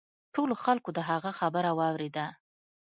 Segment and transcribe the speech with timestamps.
[0.33, 2.25] ټولو خلکو د هغه خبره واوریده.